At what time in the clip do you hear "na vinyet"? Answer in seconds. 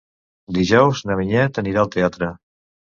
1.11-1.63